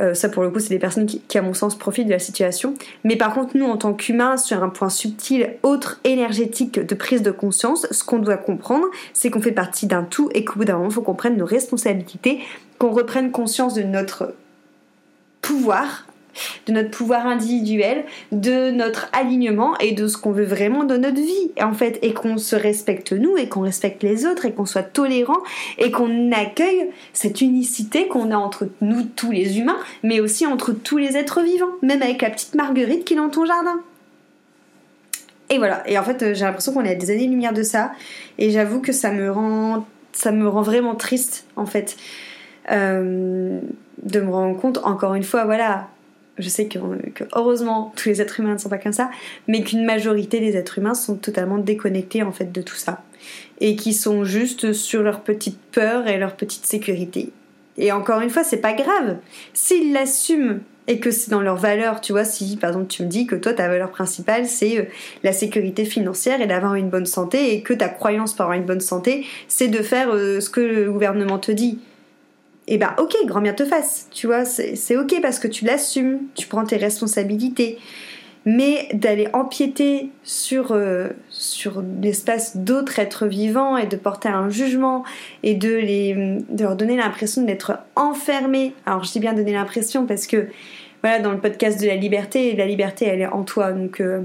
Euh, 0.01 0.13
ça 0.13 0.29
pour 0.29 0.43
le 0.43 0.49
coup 0.49 0.59
c'est 0.59 0.69
des 0.69 0.79
personnes 0.79 1.05
qui, 1.05 1.37
à 1.37 1.41
mon 1.41 1.53
sens 1.53 1.77
profitent 1.77 2.07
de 2.07 2.11
la 2.11 2.19
situation. 2.19 2.73
Mais 3.03 3.15
par 3.15 3.33
contre 3.33 3.55
nous 3.55 3.65
en 3.65 3.77
tant 3.77 3.93
qu'humains 3.93 4.37
sur 4.37 4.63
un 4.63 4.69
point 4.69 4.89
subtil 4.89 5.55
autre 5.63 5.99
énergétique 6.03 6.79
de 6.79 6.95
prise 6.95 7.21
de 7.21 7.31
conscience, 7.31 7.87
ce 7.91 8.03
qu'on 8.03 8.19
doit 8.19 8.37
comprendre 8.37 8.85
c'est 9.13 9.29
qu'on 9.29 9.41
fait 9.41 9.51
partie 9.51 9.87
d'un 9.87 10.03
tout 10.03 10.29
et 10.33 10.43
qu'au 10.43 10.55
bout 10.59 10.65
d'un 10.65 10.75
moment 10.75 10.89
il 10.89 10.93
faut 10.93 11.01
qu'on 11.01 11.15
prenne 11.15 11.37
nos 11.37 11.45
responsabilités, 11.45 12.39
qu'on 12.77 12.91
reprenne 12.91 13.31
conscience 13.31 13.73
de 13.73 13.83
notre 13.83 14.33
pouvoir 15.41 16.04
de 16.67 16.73
notre 16.73 16.91
pouvoir 16.91 17.25
individuel, 17.25 18.05
de 18.31 18.71
notre 18.71 19.09
alignement 19.13 19.77
et 19.79 19.91
de 19.91 20.07
ce 20.07 20.17
qu'on 20.17 20.31
veut 20.31 20.45
vraiment 20.45 20.83
dans 20.83 20.99
notre 20.99 21.21
vie, 21.21 21.51
en 21.61 21.73
fait, 21.73 21.99
et 22.01 22.13
qu'on 22.13 22.37
se 22.37 22.55
respecte 22.55 23.13
nous 23.13 23.37
et 23.37 23.47
qu'on 23.47 23.61
respecte 23.61 24.03
les 24.03 24.25
autres 24.25 24.45
et 24.45 24.51
qu'on 24.51 24.65
soit 24.65 24.83
tolérant 24.83 25.39
et 25.77 25.91
qu'on 25.91 26.31
accueille 26.31 26.89
cette 27.13 27.41
unicité 27.41 28.07
qu'on 28.07 28.31
a 28.31 28.37
entre 28.37 28.67
nous 28.81 29.03
tous 29.03 29.31
les 29.31 29.59
humains, 29.59 29.79
mais 30.03 30.19
aussi 30.19 30.45
entre 30.45 30.71
tous 30.71 30.97
les 30.97 31.17
êtres 31.17 31.41
vivants, 31.41 31.71
même 31.81 32.01
avec 32.01 32.21
la 32.21 32.29
petite 32.29 32.55
Marguerite 32.55 33.05
qui 33.05 33.13
est 33.13 33.17
dans 33.17 33.29
ton 33.29 33.45
jardin. 33.45 33.79
Et 35.49 35.57
voilà, 35.57 35.87
et 35.87 35.97
en 35.99 36.03
fait, 36.03 36.33
j'ai 36.33 36.43
l'impression 36.43 36.73
qu'on 36.73 36.83
est 36.83 36.91
à 36.91 36.95
des 36.95 37.11
années-lumière 37.11 37.53
de 37.53 37.61
ça, 37.61 37.91
et 38.39 38.49
j'avoue 38.49 38.81
que 38.81 38.91
ça 38.91 39.11
me 39.11 39.31
rend, 39.31 39.85
ça 40.11 40.31
me 40.31 40.47
rend 40.47 40.63
vraiment 40.63 40.95
triste, 40.95 41.45
en 41.55 41.67
fait. 41.67 41.97
Euh, 42.71 43.59
de 44.01 44.19
me 44.19 44.31
rendre 44.31 44.59
compte, 44.59 44.79
encore 44.83 45.13
une 45.13 45.23
fois, 45.23 45.45
voilà, 45.45 45.87
je 46.37 46.49
sais 46.49 46.67
que, 46.67 46.79
heureusement 47.33 47.93
tous 47.95 48.09
les 48.09 48.21
êtres 48.21 48.39
humains 48.39 48.53
ne 48.53 48.57
sont 48.57 48.69
pas 48.69 48.77
comme 48.77 48.93
ça, 48.93 49.09
mais 49.47 49.63
qu'une 49.63 49.85
majorité 49.85 50.39
des 50.39 50.57
êtres 50.57 50.79
humains 50.79 50.93
sont 50.93 51.15
totalement 51.15 51.57
déconnectés 51.57 52.23
en 52.23 52.31
fait 52.31 52.51
de 52.51 52.61
tout 52.61 52.75
ça. 52.75 53.03
Et 53.59 53.75
qui 53.75 53.93
sont 53.93 54.23
juste 54.23 54.73
sur 54.73 55.01
leur 55.01 55.21
petite 55.21 55.59
peur 55.71 56.07
et 56.07 56.17
leur 56.17 56.35
petite 56.35 56.65
sécurité. 56.65 57.31
Et 57.77 57.91
encore 57.91 58.21
une 58.21 58.29
fois, 58.29 58.43
c'est 58.43 58.57
pas 58.57 58.73
grave. 58.73 59.17
S'ils 59.53 59.93
l'assument 59.93 60.59
et 60.87 60.99
que 60.99 61.11
c'est 61.11 61.31
dans 61.31 61.41
leur 61.41 61.55
valeur, 61.55 61.99
tu 61.99 62.11
vois, 62.11 62.25
si 62.25 62.57
par 62.57 62.69
exemple 62.69 62.87
tu 62.87 63.03
me 63.03 63.07
dis 63.07 63.25
que 63.25 63.35
toi 63.35 63.53
ta 63.53 63.67
valeur 63.67 63.89
principale 63.89 64.45
c'est 64.45 64.77
euh, 64.77 64.83
la 65.23 65.33
sécurité 65.33 65.83
financière 65.83 66.41
et 66.41 66.47
d'avoir 66.47 66.75
une 66.75 66.89
bonne 66.89 67.07
santé 67.07 67.53
et 67.53 67.61
que 67.61 67.73
ta 67.73 67.89
croyance 67.89 68.35
par 68.35 68.45
avoir 68.45 68.59
une 68.59 68.67
bonne 68.67 68.81
santé 68.81 69.25
c'est 69.47 69.67
de 69.67 69.81
faire 69.81 70.09
euh, 70.11 70.39
ce 70.39 70.49
que 70.51 70.61
le 70.61 70.91
gouvernement 70.91 71.39
te 71.39 71.51
dit 71.51 71.79
et 72.67 72.75
eh 72.75 72.77
ben 72.79 72.95
ok, 72.97 73.15
grand 73.25 73.41
bien 73.41 73.53
te 73.53 73.63
fasse, 73.63 74.07
tu 74.11 74.25
vois, 74.25 74.43
c'est 74.43 74.97
ok 74.97 75.21
parce 75.21 75.37
que 75.37 75.47
tu 75.47 75.65
l'assumes, 75.65 76.21
tu 76.33 76.47
prends 76.47 76.65
tes 76.65 76.77
responsabilités. 76.77 77.77
Mais 78.47 78.89
d'aller 78.93 79.27
empiéter 79.33 80.09
sur, 80.23 80.71
euh, 80.71 81.09
sur 81.29 81.83
l'espace 82.01 82.57
d'autres 82.57 82.99
êtres 82.99 83.25
vivants 83.25 83.75
et 83.75 83.87
de 83.87 83.95
porter 83.95 84.29
un 84.29 84.49
jugement 84.49 85.03
et 85.41 85.55
de, 85.55 85.73
les, 85.73 86.13
de 86.47 86.63
leur 86.63 86.75
donner 86.75 86.95
l'impression 86.95 87.41
d'être 87.41 87.79
enfermés. 87.95 88.73
Alors 88.85 89.03
je 89.03 89.11
dis 89.11 89.19
bien 89.19 89.33
donner 89.33 89.53
l'impression 89.53 90.05
parce 90.05 90.27
que 90.27 90.47
voilà, 91.01 91.19
dans 91.19 91.31
le 91.31 91.39
podcast 91.39 91.79
de 91.81 91.87
la 91.87 91.95
liberté, 91.95 92.55
la 92.55 92.67
liberté 92.67 93.05
elle 93.05 93.21
est 93.21 93.27
en 93.27 93.43
toi. 93.43 93.71
Donc 93.71 93.99
euh, 93.99 94.21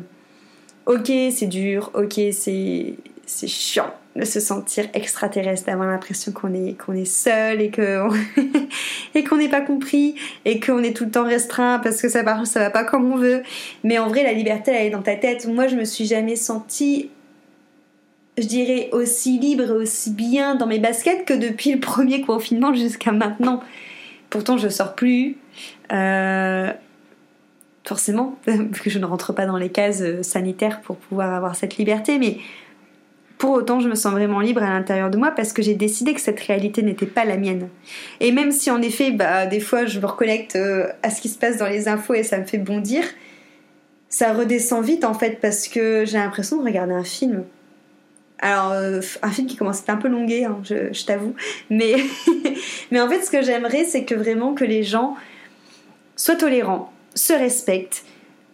ok, 0.86 1.10
c'est 1.30 1.46
dur, 1.46 1.90
ok, 1.94 2.20
c'est 2.32 2.96
chiant, 3.26 3.94
se 4.24 4.40
sentir 4.40 4.86
extraterrestre, 4.92 5.66
d'avoir 5.66 5.88
l'impression 5.88 6.32
qu'on 6.32 6.52
est, 6.52 6.76
est 6.94 7.04
seul 7.04 7.60
et 9.14 9.24
qu'on 9.24 9.36
n'est 9.36 9.48
pas 9.48 9.60
compris 9.60 10.16
et 10.44 10.58
qu'on 10.58 10.82
est 10.82 10.96
tout 10.96 11.04
le 11.04 11.10
temps 11.10 11.24
restreint 11.24 11.78
parce 11.78 12.02
que 12.02 12.08
ça 12.08 12.22
ne 12.22 12.44
ça 12.44 12.60
va 12.60 12.70
pas 12.70 12.84
comme 12.84 13.10
on 13.12 13.16
veut. 13.16 13.42
Mais 13.84 13.98
en 13.98 14.08
vrai, 14.08 14.24
la 14.24 14.32
liberté, 14.32 14.72
elle 14.72 14.86
est 14.86 14.90
dans 14.90 15.02
ta 15.02 15.14
tête. 15.14 15.46
Moi, 15.46 15.68
je 15.68 15.76
me 15.76 15.84
suis 15.84 16.06
jamais 16.06 16.36
sentie, 16.36 17.10
je 18.36 18.46
dirais, 18.46 18.88
aussi 18.92 19.38
libre 19.38 19.64
et 19.64 19.70
aussi 19.70 20.10
bien 20.10 20.56
dans 20.56 20.66
mes 20.66 20.80
baskets 20.80 21.24
que 21.24 21.34
depuis 21.34 21.72
le 21.72 21.80
premier 21.80 22.22
confinement 22.22 22.74
jusqu'à 22.74 23.12
maintenant. 23.12 23.60
Pourtant, 24.28 24.58
je 24.58 24.68
sors 24.68 24.94
plus. 24.94 25.36
Euh, 25.92 26.72
forcément, 27.84 28.38
parce 28.44 28.80
que 28.80 28.90
je 28.90 28.98
ne 28.98 29.04
rentre 29.04 29.32
pas 29.32 29.46
dans 29.46 29.56
les 29.56 29.70
cases 29.70 30.22
sanitaires 30.22 30.80
pour 30.80 30.96
pouvoir 30.96 31.32
avoir 31.32 31.54
cette 31.54 31.76
liberté, 31.76 32.18
mais 32.18 32.38
pour 33.40 33.52
autant, 33.52 33.80
je 33.80 33.88
me 33.88 33.94
sens 33.94 34.12
vraiment 34.12 34.40
libre 34.40 34.62
à 34.62 34.68
l'intérieur 34.68 35.08
de 35.10 35.16
moi 35.16 35.30
parce 35.30 35.54
que 35.54 35.62
j'ai 35.62 35.74
décidé 35.74 36.12
que 36.12 36.20
cette 36.20 36.38
réalité 36.40 36.82
n'était 36.82 37.06
pas 37.06 37.24
la 37.24 37.38
mienne. 37.38 37.68
Et 38.20 38.32
même 38.32 38.52
si 38.52 38.70
en 38.70 38.82
effet, 38.82 39.12
bah, 39.12 39.46
des 39.46 39.60
fois, 39.60 39.86
je 39.86 39.98
me 39.98 40.04
reconnecte 40.04 40.56
euh, 40.56 40.86
à 41.02 41.08
ce 41.08 41.22
qui 41.22 41.30
se 41.30 41.38
passe 41.38 41.56
dans 41.56 41.66
les 41.66 41.88
infos 41.88 42.12
et 42.12 42.22
ça 42.22 42.36
me 42.38 42.44
fait 42.44 42.58
bondir, 42.58 43.02
ça 44.10 44.34
redescend 44.34 44.84
vite 44.84 45.04
en 45.04 45.14
fait 45.14 45.40
parce 45.40 45.68
que 45.68 46.04
j'ai 46.04 46.18
l'impression 46.18 46.58
de 46.58 46.64
regarder 46.64 46.92
un 46.92 47.02
film. 47.02 47.44
Alors, 48.40 48.72
euh, 48.72 49.00
un 49.22 49.30
film 49.30 49.46
qui 49.46 49.56
commence 49.56 49.82
à 49.88 49.92
un 49.94 49.96
peu 49.96 50.08
longué, 50.08 50.44
hein, 50.44 50.58
je, 50.62 50.92
je 50.92 51.04
t'avoue. 51.06 51.34
Mais, 51.70 51.94
mais 52.90 53.00
en 53.00 53.08
fait, 53.08 53.22
ce 53.22 53.30
que 53.30 53.40
j'aimerais, 53.40 53.84
c'est 53.84 54.04
que 54.04 54.14
vraiment 54.14 54.52
que 54.52 54.64
les 54.64 54.82
gens 54.82 55.16
soient 56.14 56.36
tolérants, 56.36 56.92
se 57.14 57.32
respectent 57.32 58.04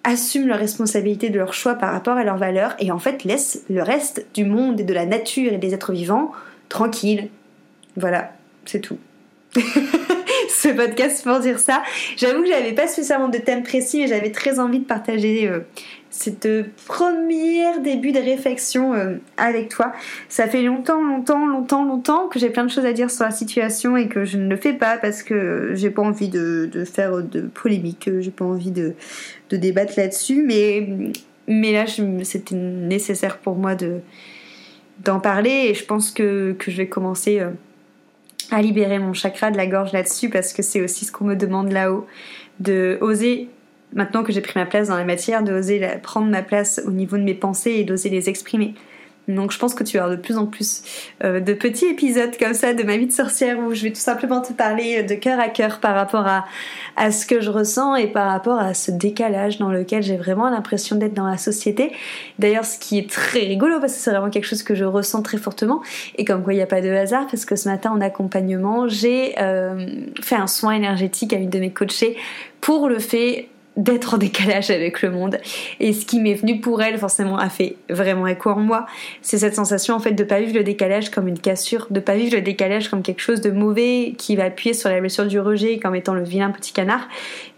assument 0.07 0.47
leurs 0.47 0.61
responsabilités 0.61 1.31
de 1.31 1.39
leurs 1.39 1.53
choix 1.53 1.75
par 1.75 1.93
rapport 1.93 2.17
à 2.17 2.25
leurs 2.25 2.39
valeurs 2.39 2.75
et 2.79 2.93
en 2.93 2.99
fait 2.99 3.25
laissent 3.25 3.65
le 3.69 3.83
reste 3.83 4.25
du 4.35 4.45
monde 4.45 4.81
et 4.81 4.85
de 4.85 4.95
la 4.95 5.05
nature 5.05 5.53
et 5.53 5.59
des 5.59 5.75
êtres 5.75 5.93
vivants 5.93 6.31
tranquilles. 6.69 7.29
Voilà, 7.97 8.33
c'est 8.65 8.81
tout. 8.81 8.99
Ce 10.63 10.69
podcast 10.69 11.23
pour 11.23 11.39
dire 11.41 11.59
ça. 11.59 11.83
J'avoue 12.17 12.43
que 12.43 12.49
j'avais 12.49 12.73
pas 12.73 12.87
spécialement 12.87 13.29
de 13.29 13.37
thème 13.37 13.63
précis, 13.63 14.01
mais 14.01 14.07
j'avais 14.07 14.31
très 14.31 14.59
envie 14.59 14.79
de 14.79 14.85
partager 14.85 15.49
euh, 15.49 15.61
cette 16.09 16.49
première 16.87 17.81
début 17.81 18.13
de 18.13 18.21
réflexion 18.21 18.95
euh, 18.95 19.17
avec 19.37 19.69
toi. 19.69 19.93
Ça 20.31 20.47
fait 20.49 20.63
longtemps, 20.63 21.03
longtemps, 21.03 21.47
longtemps, 21.47 21.85
longtemps 21.85 22.29
que 22.29 22.39
j'ai 22.39 22.49
plein 22.49 22.65
de 22.65 22.71
choses 22.71 22.87
à 22.87 22.95
dire 22.95 23.11
sur 23.11 23.25
la 23.25 23.33
situation 23.33 23.99
et 23.99 24.09
que 24.09 24.25
je 24.25 24.39
ne 24.39 24.49
le 24.49 24.57
fais 24.57 24.73
pas 24.73 24.97
parce 24.97 25.23
que 25.23 25.73
j'ai 25.75 25.91
pas 25.91 26.03
envie 26.03 26.31
de, 26.31 26.71
faire 26.91 27.23
de 27.23 27.43
polémique, 27.43 28.09
j'ai 28.21 28.31
pas 28.31 28.47
envie 28.47 28.71
de, 28.71 28.95
débattre 29.51 29.93
là-dessus. 29.99 30.43
Mais, 30.43 30.89
mais 31.49 31.73
là, 31.73 31.85
c'était 32.23 32.55
nécessaire 32.55 33.37
pour 33.39 33.57
moi 33.57 33.75
de 33.75 34.01
d'en 35.05 35.21
parler 35.21 35.67
et 35.69 35.75
je 35.75 35.85
pense 35.85 36.11
que, 36.11 36.57
je 36.59 36.77
vais 36.77 36.89
commencer 36.89 37.41
euh, 37.41 37.51
à 38.51 38.63
libérer 38.63 38.99
mon 38.99 39.13
chakra 39.13 39.51
de 39.51 39.57
la 39.57 39.67
gorge 39.67 39.93
là-dessus 39.93 40.31
parce 40.31 40.53
que 40.53 40.63
c'est 40.63 40.81
aussi 40.81 41.05
ce 41.05 41.13
qu'on 41.13 41.25
me 41.25 41.35
demande 41.35 41.73
là-haut 41.73 42.07
de 42.61 42.99
oser 43.01 43.49
maintenant 43.93 44.23
que 44.23 44.33
j'ai 44.33 44.41
pris 44.41 44.59
ma 44.59 44.67
place 44.67 44.89
dans 44.89 44.97
la 44.97 45.05
matière, 45.05 45.43
d'oser 45.43 45.81
prendre 46.03 46.29
ma 46.29 46.43
place 46.43 46.81
au 46.87 46.91
niveau 46.91 47.17
de 47.17 47.23
mes 47.23 47.35
pensées 47.35 47.73
et 47.73 47.85
d'oser 47.85 48.11
les 48.11 48.29
exprimer. 48.29 48.75
Donc 49.29 49.51
je 49.51 49.59
pense 49.59 49.75
que 49.75 49.83
tu 49.83 49.97
vas 49.97 50.05
avoir 50.05 50.17
de 50.17 50.23
plus 50.23 50.37
en 50.37 50.47
plus 50.47 50.83
euh, 51.25 51.41
de 51.41 51.53
petits 51.53 51.87
épisodes 51.87 52.37
comme 52.39 52.55
ça 52.55 52.75
de 52.75 52.83
ma 52.83 52.97
vie 52.97 53.07
de 53.07 53.13
sorcière 53.13 53.59
où 53.59 53.75
je 53.75 53.83
vais 53.83 53.91
tout 53.91 54.01
simplement 54.01 54.41
te 54.41 54.53
parler 54.53 55.03
de 55.03 55.15
cœur 55.15 55.41
à 55.41 55.49
cœur 55.49 55.81
par 55.81 55.95
rapport 55.95 56.27
à, 56.27 56.45
à 56.97 57.11
ce 57.11 57.27
que 57.27 57.41
je 57.41 57.51
ressens 57.51 57.97
et 57.97 58.07
par 58.07 58.31
rapport 58.31 58.59
à 58.59 58.75
ce 58.75 58.91
décalage 58.91 59.59
dans 59.59 59.71
lequel 59.71 60.03
j'ai 60.03 60.17
vraiment 60.17 60.49
l'impression 60.49 60.97
d'être 60.97 61.15
dans 61.15 61.27
la 61.27 61.39
société. 61.39 61.93
D'ailleurs 62.39 62.65
ce 62.65 62.79
qui 62.79 62.99
est 62.99 63.11
très 63.11 63.41
rigolo 63.41 63.81
parce 63.81 63.95
que 63.95 63.99
c'est 63.99 64.11
vraiment 64.11 64.31
quelque 64.31 64.47
chose 64.47 64.63
que 64.63 64.75
je 64.75 64.85
ressens 64.85 65.23
très 65.23 65.39
fortement 65.39 65.83
et 66.17 66.25
comme 66.25 66.43
quoi 66.43 66.53
il 66.53 66.57
n'y 66.57 66.63
a 66.63 66.67
pas 66.67 66.81
de 66.81 66.91
hasard 66.91 67.27
parce 67.31 67.45
que 67.45 67.57
ce 67.57 67.69
matin 67.69 67.91
en 67.91 68.01
accompagnement 68.01 68.89
j'ai 68.89 69.35
euh, 69.41 69.87
fait 70.23 70.37
un 70.37 70.47
soin 70.47 70.73
énergétique 70.73 71.33
à 71.33 71.37
une 71.37 71.51
de 71.51 71.59
mes 71.59 71.71
coachées 71.71 72.17
pour 72.61 72.89
le 72.89 72.99
fait 72.99 73.49
d'être 73.77 74.15
en 74.15 74.19
décalage 74.19 74.71
avec 74.71 75.03
le 75.03 75.11
monde. 75.11 75.39
Et 75.81 75.93
ce 75.93 76.07
qui 76.07 76.21
m'est 76.21 76.35
venu 76.35 76.61
pour 76.61 76.83
elle, 76.83 76.99
forcément, 76.99 77.39
a 77.39 77.49
fait 77.49 77.77
vraiment 77.91 78.27
écho 78.27 78.51
en 78.51 78.61
moi. 78.61 78.87
C'est 79.23 79.39
cette 79.39 79.55
sensation, 79.55 79.95
en 79.95 80.01
fait, 80.01 80.13
de 80.13 80.25
pas 80.25 80.41
vivre 80.41 80.55
le 80.55 80.65
décalage 80.65 81.11
comme 81.11 81.29
une 81.29 81.39
cassure, 81.39 81.87
de 81.91 82.01
pas 82.01 82.15
vivre 82.15 82.35
le 82.35 82.43
décalage 82.43 82.89
comme 82.89 83.03
quelque 83.03 83.21
chose 83.21 83.41
de 83.41 83.51
mauvais 83.51 84.15
qui 84.17 84.37
va 84.37 84.45
appuyer 84.45 84.75
sur 84.75 84.89
la 84.89 85.01
blessure 85.01 85.27
du 85.27 85.39
rejet 85.39 85.79
comme 85.79 85.95
étant 85.95 86.15
le 86.15 86.25
vilain 86.25 86.51
petit 86.51 86.73
canard, 86.73 87.09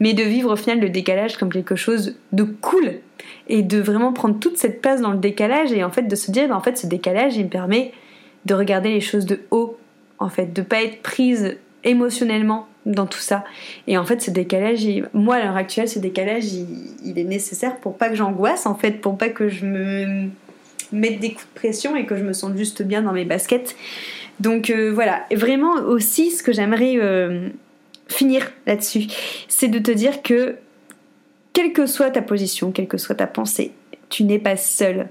mais 0.00 0.12
de 0.12 0.22
vivre 0.22 0.52
au 0.52 0.56
final 0.56 0.80
le 0.80 0.90
décalage 0.90 1.36
comme 1.36 1.52
quelque 1.52 1.76
chose 1.76 2.16
de 2.32 2.42
cool 2.42 3.00
et 3.48 3.62
de 3.62 3.78
vraiment 3.78 4.12
prendre 4.12 4.38
toute 4.38 4.58
cette 4.58 4.80
place 4.80 5.00
dans 5.00 5.12
le 5.12 5.18
décalage 5.18 5.72
et 5.72 5.84
en 5.84 5.90
fait 5.90 6.02
de 6.02 6.16
se 6.16 6.30
dire, 6.30 6.48
bah, 6.48 6.56
en 6.56 6.60
fait, 6.60 6.76
ce 6.76 6.86
décalage, 6.86 7.36
il 7.36 7.44
me 7.44 7.50
permet 7.50 7.92
de 8.44 8.54
regarder 8.54 8.90
les 8.90 9.00
choses 9.00 9.26
de 9.26 9.40
haut, 9.50 9.78
en 10.18 10.28
fait, 10.28 10.52
de 10.52 10.62
pas 10.62 10.82
être 10.82 11.02
prise 11.02 11.58
émotionnellement 11.84 12.66
dans 12.88 13.06
tout 13.06 13.20
ça. 13.20 13.44
Et 13.86 13.96
en 13.96 14.04
fait, 14.04 14.20
ce 14.20 14.30
décalage, 14.30 14.86
moi 15.12 15.36
à 15.36 15.44
l'heure 15.44 15.56
actuelle, 15.56 15.88
ce 15.88 15.98
décalage, 15.98 16.46
il, 17.04 17.18
est 17.18 17.24
nécessaire 17.24 17.76
pour 17.76 17.96
pas 17.96 18.08
que 18.08 18.16
j'angoisse, 18.16 18.66
en 18.66 18.74
fait, 18.74 19.00
pour 19.00 19.16
pas 19.16 19.28
que 19.28 19.48
je 19.48 19.64
me 19.64 20.28
mette 20.90 21.20
des 21.20 21.32
coups 21.32 21.46
de 21.46 21.54
pression 21.54 21.94
et 21.94 22.06
que 22.06 22.16
je 22.16 22.24
me 22.24 22.32
sente 22.32 22.56
juste 22.56 22.82
bien 22.82 23.02
dans 23.02 23.12
mes 23.12 23.24
baskets. 23.24 23.76
Donc 24.40 24.70
euh, 24.70 24.90
voilà, 24.92 25.24
vraiment 25.32 25.74
aussi, 25.74 26.30
ce 26.30 26.42
que 26.42 26.52
j'aimerais 26.52 26.96
euh, 26.96 27.48
finir 28.08 28.50
là-dessus, 28.66 29.06
c'est 29.48 29.68
de 29.68 29.78
te 29.78 29.90
dire 29.90 30.22
que 30.22 30.56
quelle 31.52 31.72
que 31.72 31.86
soit 31.86 32.10
ta 32.10 32.22
position, 32.22 32.72
quelle 32.72 32.88
que 32.88 32.98
soit 32.98 33.16
ta 33.16 33.26
pensée, 33.26 33.72
tu 34.08 34.24
n'es 34.24 34.38
pas 34.38 34.56
seule. 34.56 35.08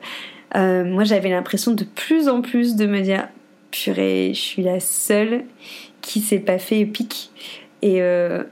Euh, 0.56 0.84
moi, 0.86 1.04
j'avais 1.04 1.30
l'impression 1.30 1.74
de 1.74 1.84
plus 1.84 2.30
en 2.30 2.42
plus 2.42 2.76
de 2.76 2.86
me 2.86 3.02
dire, 3.02 3.28
purée, 3.70 4.32
je 4.34 4.40
suis 4.40 4.64
la 4.64 4.80
seule 4.80 5.44
qui 6.02 6.22
s'est 6.22 6.40
pas 6.40 6.58
fait 6.58 6.86
pique. 6.86 7.32
Et, 7.82 8.02
euh, 8.02 8.44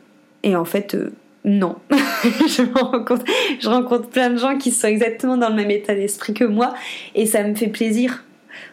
et 0.44 0.56
en 0.56 0.66
fait, 0.66 0.96
euh, 0.96 1.12
non. 1.44 1.76
je, 1.92 3.68
rencontre, 3.68 4.10
plein 4.10 4.30
de 4.30 4.38
gens 4.38 4.58
qui 4.58 4.72
sont 4.72 4.88
exactement 4.88 5.38
dans 5.38 5.50
le 5.50 5.56
même 5.56 5.72
état 5.72 5.96
d'esprit 5.96 6.34
que 6.34 6.44
moi 6.44 6.74
et 7.14 7.26
ça 7.26 7.44
me 7.44 7.56
fait 7.56 7.68
plaisir. 7.68 8.24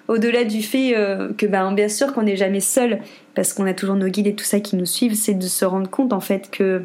Au-delà 0.08 0.44
du 0.44 0.62
fait 0.62 0.96
euh, 0.96 1.32
que, 1.36 1.46
ben, 1.46 1.72
bien 1.72 1.88
sûr, 1.88 2.12
qu'on 2.12 2.22
n'est 2.22 2.36
jamais 2.36 2.60
seul 2.60 3.00
parce 3.34 3.52
qu'on 3.52 3.66
a 3.66 3.74
toujours 3.74 3.96
nos 3.96 4.08
guides 4.08 4.26
et 4.26 4.34
tout 4.34 4.44
ça 4.44 4.60
qui 4.60 4.76
nous 4.76 4.86
suivent, 4.86 5.14
c'est 5.14 5.34
de 5.34 5.46
se 5.46 5.64
rendre 5.64 5.90
compte 5.90 6.12
en 6.12 6.20
fait 6.20 6.50
que 6.50 6.82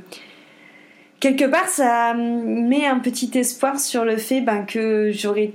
quelque 1.20 1.46
part 1.46 1.68
ça 1.68 2.14
met 2.14 2.86
un 2.86 3.00
petit 3.00 3.32
espoir 3.38 3.80
sur 3.80 4.06
le 4.06 4.18
fait 4.18 4.42
ben, 4.42 4.66
que 4.66 5.12
j'aurai 5.12 5.54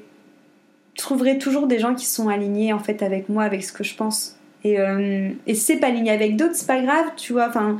trouverai 0.96 1.38
toujours 1.38 1.66
des 1.66 1.78
gens 1.78 1.94
qui 1.94 2.06
sont 2.06 2.28
alignés 2.28 2.72
en 2.72 2.78
fait 2.78 3.02
avec 3.02 3.28
moi, 3.28 3.44
avec 3.44 3.64
ce 3.64 3.72
que 3.72 3.84
je 3.84 3.94
pense. 3.94 4.36
Et, 4.64 4.78
euh, 4.78 5.30
c'est 5.54 5.76
pas 5.76 5.88
aligné 5.88 6.10
avec 6.10 6.36
d'autres, 6.36 6.54
c'est 6.54 6.66
pas 6.66 6.80
grave, 6.80 7.06
tu 7.16 7.32
vois. 7.32 7.48
Enfin, 7.48 7.78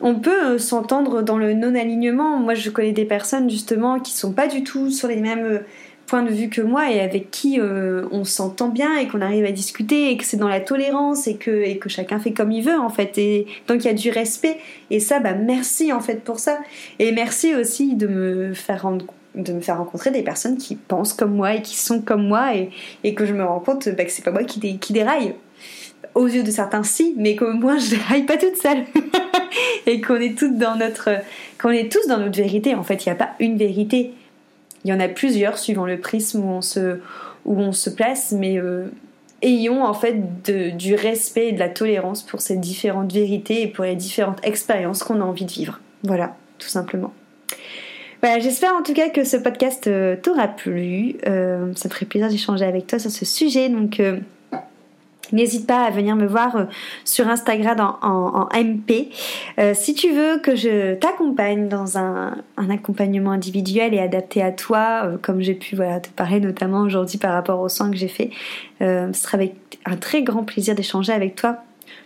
on 0.00 0.14
peut 0.14 0.44
euh, 0.44 0.58
s'entendre 0.58 1.22
dans 1.22 1.38
le 1.38 1.54
non-alignement. 1.54 2.38
Moi, 2.38 2.54
je 2.54 2.70
connais 2.70 2.92
des 2.92 3.04
personnes 3.04 3.50
justement 3.50 4.00
qui 4.00 4.12
sont 4.12 4.32
pas 4.32 4.48
du 4.48 4.62
tout 4.62 4.90
sur 4.90 5.08
les 5.08 5.16
mêmes 5.16 5.44
euh, 5.44 5.58
points 6.06 6.22
de 6.22 6.30
vue 6.30 6.48
que 6.48 6.62
moi 6.62 6.90
et 6.90 7.00
avec 7.00 7.30
qui 7.30 7.60
on 7.60 8.24
s'entend 8.24 8.68
bien 8.68 8.96
et 8.96 9.08
qu'on 9.08 9.20
arrive 9.20 9.44
à 9.44 9.52
discuter 9.52 10.10
et 10.10 10.16
que 10.16 10.24
c'est 10.24 10.38
dans 10.38 10.48
la 10.48 10.60
tolérance 10.60 11.26
et 11.26 11.36
que, 11.36 11.50
et 11.50 11.76
que 11.76 11.90
chacun 11.90 12.18
fait 12.18 12.32
comme 12.32 12.50
il 12.50 12.64
veut 12.64 12.78
en 12.78 12.88
fait. 12.88 13.18
Et 13.18 13.46
donc 13.66 13.84
il 13.84 13.88
y 13.88 13.90
a 13.90 13.92
du 13.92 14.08
respect. 14.08 14.56
Et 14.90 15.00
ça, 15.00 15.20
bah 15.20 15.34
merci 15.34 15.92
en 15.92 16.00
fait 16.00 16.24
pour 16.24 16.38
ça. 16.38 16.60
Et 16.98 17.12
merci 17.12 17.54
aussi 17.54 17.94
de 17.94 18.06
me 18.06 18.54
faire 18.54 18.90
de 19.34 19.52
me 19.52 19.60
faire 19.60 19.76
rencontrer 19.76 20.10
des 20.10 20.22
personnes 20.22 20.56
qui 20.56 20.76
pensent 20.76 21.12
comme 21.12 21.34
moi 21.34 21.54
et 21.54 21.60
qui 21.60 21.76
sont 21.76 22.00
comme 22.00 22.26
moi 22.26 22.54
et, 22.54 23.14
que 23.14 23.26
je 23.26 23.34
me 23.34 23.44
rends 23.44 23.60
compte 23.60 23.88
bah, 23.90 24.04
que 24.04 24.10
c'est 24.10 24.24
pas 24.24 24.30
moi 24.30 24.44
qui, 24.44 24.78
qui 24.78 24.92
déraille 24.94 25.34
aux 26.14 26.26
yeux 26.26 26.42
de 26.42 26.50
certains 26.50 26.82
si, 26.82 27.14
mais 27.16 27.36
qu'au 27.36 27.52
moins 27.52 27.78
je 27.78 27.94
ne 27.94 28.26
pas 28.26 28.36
toute 28.36 28.56
seule 28.56 28.84
et 29.86 30.00
qu'on 30.00 30.16
est 30.16 30.36
toutes 30.36 30.58
dans 30.58 30.76
notre, 30.76 31.10
qu'on 31.60 31.70
est 31.70 31.90
tous 31.90 32.06
dans 32.08 32.18
notre 32.18 32.36
vérité. 32.36 32.74
En 32.74 32.82
fait, 32.82 33.06
il 33.06 33.08
n'y 33.08 33.12
a 33.12 33.16
pas 33.16 33.30
une 33.40 33.56
vérité. 33.56 34.12
Il 34.84 34.90
y 34.90 34.92
en 34.92 35.00
a 35.00 35.08
plusieurs 35.08 35.58
suivant 35.58 35.86
le 35.86 35.98
prisme 35.98 36.44
où 36.44 36.48
on 36.48 36.62
se, 36.62 36.98
où 37.44 37.58
on 37.58 37.72
se 37.72 37.90
place, 37.90 38.32
mais 38.32 38.58
euh, 38.58 38.86
ayons 39.42 39.84
en 39.84 39.94
fait 39.94 40.42
du 40.76 40.94
respect 40.94 41.48
et 41.48 41.52
de 41.52 41.58
la 41.58 41.68
tolérance 41.68 42.22
pour 42.22 42.40
ces 42.40 42.56
différentes 42.56 43.12
vérités 43.12 43.62
et 43.62 43.66
pour 43.68 43.84
les 43.84 43.96
différentes 43.96 44.44
expériences 44.44 45.02
qu'on 45.02 45.20
a 45.20 45.24
envie 45.24 45.44
de 45.44 45.52
vivre. 45.52 45.80
Voilà, 46.02 46.36
tout 46.58 46.68
simplement. 46.68 47.12
J'espère 48.40 48.74
en 48.74 48.82
tout 48.82 48.94
cas 48.94 49.10
que 49.10 49.22
ce 49.22 49.36
podcast 49.36 49.86
euh, 49.86 50.16
t'aura 50.16 50.48
plu. 50.48 51.16
Euh, 51.26 51.72
ça 51.76 51.88
me 51.88 51.94
ferait 51.94 52.06
plaisir 52.06 52.28
d'échanger 52.28 52.64
avec 52.64 52.86
toi 52.88 52.98
sur 52.98 53.10
ce 53.10 53.24
sujet. 53.24 53.68
Donc, 53.68 54.00
N'hésite 55.32 55.66
pas 55.66 55.84
à 55.84 55.90
venir 55.90 56.16
me 56.16 56.26
voir 56.26 56.56
euh, 56.56 56.64
sur 57.04 57.28
Instagram 57.28 57.94
en, 58.02 58.48
MP. 58.54 59.08
Euh, 59.58 59.72
si 59.74 59.94
tu 59.94 60.10
veux 60.12 60.38
que 60.38 60.56
je 60.56 60.94
t'accompagne 60.94 61.68
dans 61.68 61.98
un, 61.98 62.34
accompagnement 62.70 63.32
individuel 63.32 63.94
et 63.94 64.00
adapté 64.00 64.42
à 64.42 64.52
toi, 64.52 65.02
euh, 65.04 65.16
comme 65.20 65.40
j'ai 65.40 65.54
pu 65.54 65.76
te 65.76 66.08
parler 66.16 66.40
notamment 66.40 66.80
aujourd'hui 66.80 67.18
par 67.18 67.32
rapport 67.32 67.60
au 67.60 67.68
soin 67.68 67.90
que 67.90 67.96
j'ai 67.96 68.08
fait, 68.08 68.30
ce 68.80 69.10
sera 69.12 69.36
avec 69.36 69.54
un 69.84 69.96
très 69.96 70.22
grand 70.22 70.44
plaisir 70.44 70.74
d'échanger 70.74 71.12
avec 71.12 71.34
toi 71.34 71.58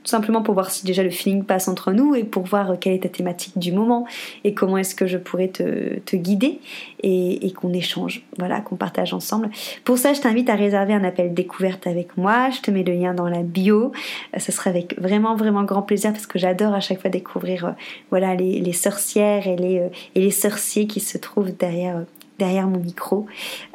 tout 0.02 0.10
simplement 0.10 0.42
pour 0.42 0.54
voir 0.54 0.70
si 0.70 0.84
déjà 0.84 1.02
le 1.02 1.10
feeling 1.10 1.44
passe 1.44 1.68
entre 1.68 1.92
nous 1.92 2.14
et 2.14 2.24
pour 2.24 2.42
voir 2.44 2.78
quelle 2.80 2.94
est 2.94 3.02
ta 3.02 3.08
thématique 3.08 3.58
du 3.58 3.72
moment 3.72 4.06
et 4.44 4.54
comment 4.54 4.78
est-ce 4.78 4.94
que 4.94 5.06
je 5.06 5.18
pourrais 5.18 5.48
te, 5.48 6.16
guider 6.16 6.60
et, 7.02 7.52
qu'on 7.52 7.72
échange, 7.72 8.22
voilà, 8.38 8.60
qu'on 8.60 8.76
partage 8.76 9.12
ensemble. 9.14 9.50
Pour 9.84 9.98
ça, 9.98 10.12
je 10.12 10.20
t'invite 10.20 10.48
à 10.50 10.54
réserver 10.54 10.94
un 10.94 11.04
appel 11.04 11.34
découverte 11.34 11.86
avec 11.86 12.16
moi. 12.16 12.50
Je 12.50 12.60
te 12.60 12.70
mets 12.70 12.82
le 12.82 12.92
lien 12.92 13.14
dans 13.14 13.28
la 13.28 13.42
bio. 13.42 13.92
Ce 14.38 14.52
sera 14.52 14.70
avec 14.70 15.00
vraiment, 15.00 15.34
vraiment 15.36 15.64
grand 15.64 15.82
plaisir 15.82 16.12
parce 16.12 16.26
que 16.26 16.38
j'adore 16.38 16.74
à 16.74 16.80
chaque 16.80 17.00
fois 17.00 17.10
découvrir 17.10 17.74
voilà, 18.10 18.34
les, 18.34 18.72
sorcières 18.72 19.46
et 19.46 19.56
les, 19.56 19.88
et 20.14 20.20
les 20.20 20.30
sorciers 20.30 20.86
qui 20.86 21.00
se 21.00 21.18
trouvent 21.18 21.52
derrière 21.56 22.04
derrière 22.38 22.66
mon 22.66 22.78
micro. 22.78 23.26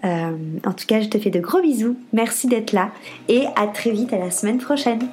Euh, 0.03 0.31
en 0.65 0.73
tout 0.73 0.85
cas, 0.87 0.99
je 1.01 1.07
te 1.07 1.17
fais 1.17 1.29
de 1.29 1.39
gros 1.39 1.61
bisous. 1.61 1.95
Merci 2.11 2.47
d'être 2.47 2.73
là 2.73 2.91
et 3.29 3.45
à 3.55 3.67
très 3.67 3.91
vite 3.91 4.11
à 4.13 4.17
la 4.17 4.31
semaine 4.31 4.57
prochaine. 4.57 5.07